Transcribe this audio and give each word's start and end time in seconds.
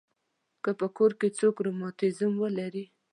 که 0.63 0.71
په 0.79 0.87
کور 0.97 1.11
کې 1.19 1.27
څوک 1.39 1.55
رماتیزم 1.65 2.33
ولري. 2.43 2.85